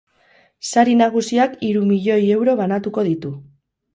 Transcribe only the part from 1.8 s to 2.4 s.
milioi